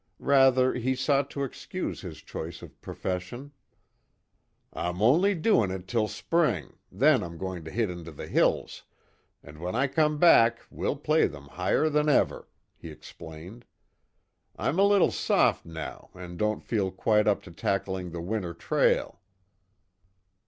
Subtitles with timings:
[0.17, 3.51] Rather he sought to excuse his choice of profession:
[4.73, 8.81] "I'm only doing it till spring, then I'm going to hit into the hills,
[9.43, 13.63] and when I come back we'll play them higher than ever," he explained.
[14.55, 19.21] "I'm a little soft now and don't feel quite up to tackling the winter trail."